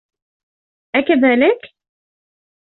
أكذلك؟ 0.95 1.59